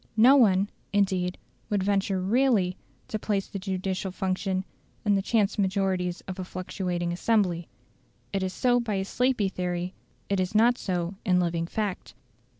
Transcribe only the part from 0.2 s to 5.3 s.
one, indeed, would venture REALLY to place the judicial function in the